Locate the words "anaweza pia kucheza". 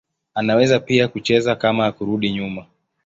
0.33-1.55